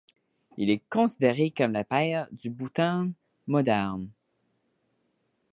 [0.57, 3.11] Il est considéré comme le père du Bhoutan
[3.45, 4.09] moderne.